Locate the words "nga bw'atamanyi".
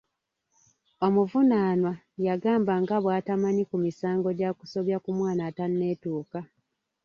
2.81-3.63